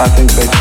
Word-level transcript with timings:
I 0.00 0.08
think 0.08 0.30
they 0.30 0.59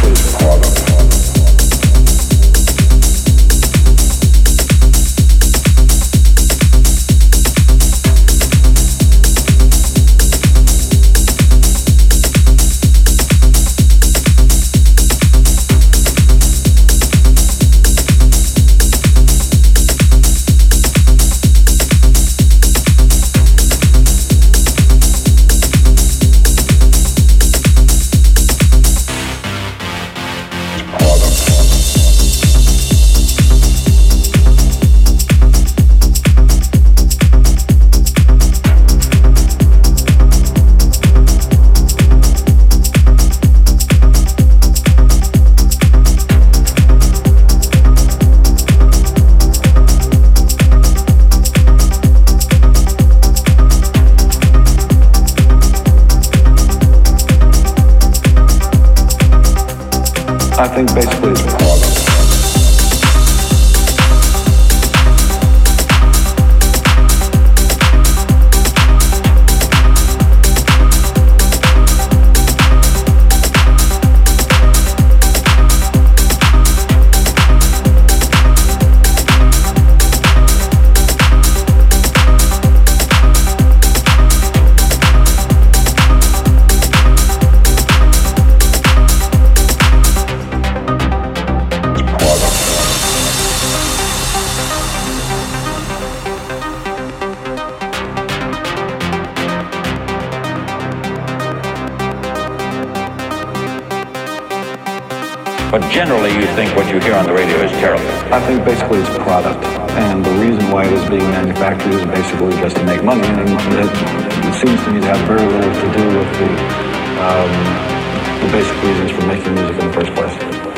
the 118.52 118.58
basic 118.58 118.84
reasons 118.84 119.12
for 119.12 119.26
making 119.28 119.54
music 119.54 119.80
in 119.80 119.88
the 119.88 119.94
first 119.94 120.14
place. 120.14 120.69